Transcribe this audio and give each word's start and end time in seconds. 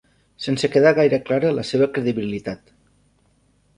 Sense 0.45 0.69
quedar 0.75 0.93
gaire 1.01 1.19
clara 1.29 1.51
la 1.59 1.67
seva 1.73 1.91
credibilitat. 1.99 2.77